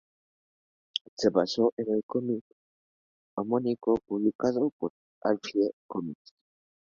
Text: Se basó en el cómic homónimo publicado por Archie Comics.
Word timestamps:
Se 1.15 1.29
basó 1.29 1.73
en 1.77 1.93
el 1.93 2.03
cómic 2.07 2.43
homónimo 3.37 3.93
publicado 4.07 4.71
por 4.79 4.93
Archie 5.21 5.73
Comics. 5.85 6.33